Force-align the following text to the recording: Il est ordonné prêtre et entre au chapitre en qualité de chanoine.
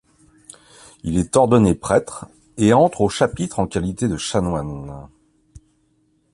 Il 1.03 1.19
est 1.19 1.35
ordonné 1.37 1.75
prêtre 1.75 2.25
et 2.57 2.73
entre 2.73 3.01
au 3.01 3.09
chapitre 3.09 3.59
en 3.59 3.67
qualité 3.67 4.07
de 4.07 4.17
chanoine. 4.17 5.07